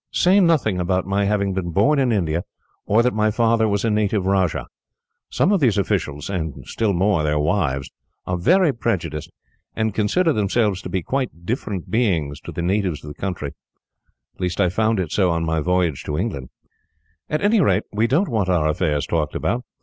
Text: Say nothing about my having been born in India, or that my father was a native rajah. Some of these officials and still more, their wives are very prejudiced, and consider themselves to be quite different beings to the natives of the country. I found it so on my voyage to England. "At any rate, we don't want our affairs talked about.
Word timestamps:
Say 0.11 0.39
nothing 0.39 0.79
about 0.79 1.05
my 1.05 1.25
having 1.25 1.53
been 1.53 1.69
born 1.69 1.99
in 1.99 2.11
India, 2.11 2.43
or 2.87 3.03
that 3.03 3.13
my 3.13 3.29
father 3.29 3.67
was 3.67 3.85
a 3.85 3.91
native 3.91 4.25
rajah. 4.25 4.65
Some 5.29 5.51
of 5.51 5.59
these 5.59 5.77
officials 5.77 6.27
and 6.27 6.65
still 6.65 6.91
more, 6.93 7.21
their 7.21 7.37
wives 7.37 7.91
are 8.25 8.35
very 8.35 8.73
prejudiced, 8.73 9.29
and 9.75 9.93
consider 9.93 10.33
themselves 10.33 10.81
to 10.81 10.89
be 10.89 11.03
quite 11.03 11.45
different 11.45 11.91
beings 11.91 12.41
to 12.45 12.51
the 12.51 12.63
natives 12.63 13.03
of 13.03 13.09
the 13.09 13.21
country. 13.21 13.51
I 14.57 14.69
found 14.69 14.99
it 14.99 15.11
so 15.11 15.29
on 15.29 15.45
my 15.45 15.59
voyage 15.59 16.01
to 16.05 16.17
England. 16.17 16.49
"At 17.29 17.43
any 17.43 17.61
rate, 17.61 17.83
we 17.91 18.07
don't 18.07 18.27
want 18.27 18.49
our 18.49 18.67
affairs 18.67 19.05
talked 19.05 19.35
about. 19.35 19.65